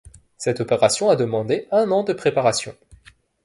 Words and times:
Cette 0.35 0.61
opération 0.61 1.11
a 1.11 1.15
demandé 1.15 1.67
un 1.71 1.91
an 1.91 2.03
de 2.03 2.13
préparation. 2.13 2.75